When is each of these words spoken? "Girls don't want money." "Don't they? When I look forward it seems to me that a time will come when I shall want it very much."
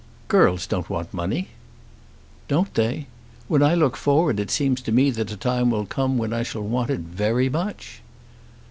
"Girls 0.29 0.65
don't 0.65 0.89
want 0.89 1.13
money." 1.13 1.49
"Don't 2.47 2.73
they? 2.73 3.05
When 3.47 3.61
I 3.61 3.75
look 3.75 3.95
forward 3.95 4.39
it 4.39 4.49
seems 4.49 4.81
to 4.81 4.91
me 4.91 5.11
that 5.11 5.31
a 5.31 5.37
time 5.37 5.69
will 5.69 5.85
come 5.85 6.17
when 6.17 6.33
I 6.33 6.41
shall 6.41 6.63
want 6.63 6.89
it 6.89 7.01
very 7.01 7.49
much." 7.49 8.01